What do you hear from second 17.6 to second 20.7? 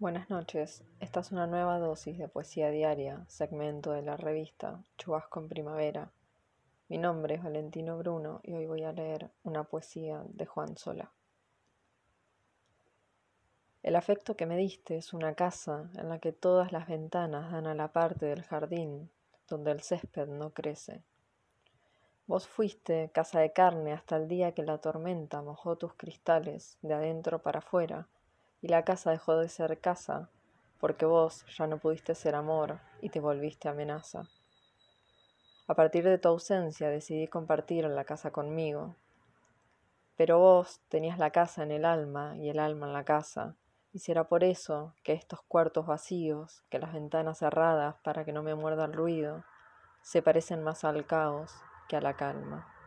a la parte del jardín donde el césped no